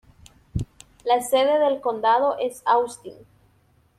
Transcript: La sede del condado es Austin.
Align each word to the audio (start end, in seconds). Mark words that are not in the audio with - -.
La 1.05 1.21
sede 1.21 1.59
del 1.59 1.79
condado 1.79 2.35
es 2.39 2.63
Austin. 2.65 3.13